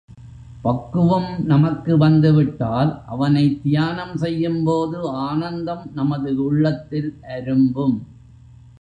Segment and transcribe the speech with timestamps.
[0.61, 7.97] பக்குவம் நமக்கு வந்து விட்டால் அவனைத் தியானம் செய்யும்போது ஆனந்தம் நமது உள்ளத்தில் அரும்பும்.